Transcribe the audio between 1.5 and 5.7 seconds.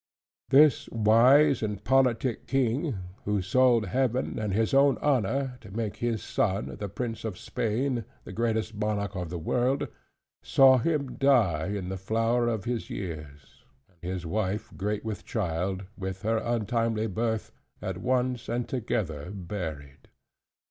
and politic King, who sold Heaven and his own honor, to